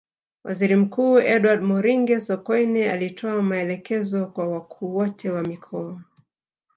Waziri 0.43 0.75
Mkuu 0.75 1.19
Edward 1.19 1.61
Moringe 1.61 2.19
Sokoine 2.19 2.91
alitoa 2.91 3.41
maelekezo 3.41 4.25
kwa 4.25 4.47
wakuu 4.47 4.95
wote 4.95 5.29
wa 5.29 5.41
mikoa 5.41 6.01